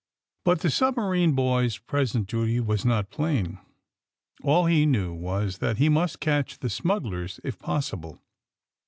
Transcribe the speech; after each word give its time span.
But 0.43 0.61
the 0.61 0.71
submarine 0.71 1.33
boy's 1.33 1.77
present 1.77 2.25
duty 2.27 2.59
was 2.59 2.83
not 2.83 3.11
plain. 3.11 3.59
All 4.41 4.65
he 4.65 4.83
knew 4.87 5.13
was 5.13 5.59
that 5.59 5.77
he 5.77 5.89
must 5.89 6.19
catch 6.19 6.57
the 6.57 6.71
smugglers, 6.71 7.39
if 7.43 7.59
possible. 7.59 8.19